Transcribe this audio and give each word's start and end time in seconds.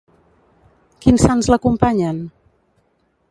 Quins 1.05 1.25
sants 1.27 1.51
l'acompanyen? 1.53 2.25